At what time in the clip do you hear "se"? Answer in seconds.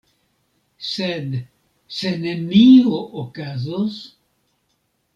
1.99-2.15